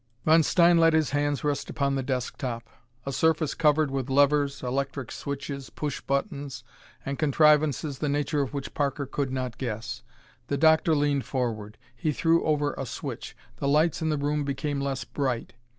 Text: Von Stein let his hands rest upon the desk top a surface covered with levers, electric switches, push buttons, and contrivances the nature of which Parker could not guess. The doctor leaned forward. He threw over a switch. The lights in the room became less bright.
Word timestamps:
Von 0.25 0.41
Stein 0.41 0.79
let 0.79 0.93
his 0.93 1.11
hands 1.11 1.43
rest 1.43 1.69
upon 1.69 1.93
the 1.93 2.01
desk 2.01 2.35
top 2.39 2.67
a 3.05 3.11
surface 3.11 3.53
covered 3.53 3.91
with 3.91 4.09
levers, 4.09 4.63
electric 4.63 5.11
switches, 5.11 5.69
push 5.69 6.01
buttons, 6.01 6.63
and 7.05 7.19
contrivances 7.19 7.99
the 7.99 8.09
nature 8.09 8.41
of 8.41 8.51
which 8.51 8.73
Parker 8.73 9.05
could 9.05 9.31
not 9.31 9.59
guess. 9.59 10.01
The 10.47 10.57
doctor 10.57 10.95
leaned 10.95 11.25
forward. 11.25 11.77
He 11.95 12.11
threw 12.11 12.43
over 12.43 12.73
a 12.79 12.85
switch. 12.87 13.37
The 13.57 13.67
lights 13.67 14.01
in 14.01 14.09
the 14.09 14.17
room 14.17 14.43
became 14.43 14.81
less 14.81 15.03
bright. 15.03 15.53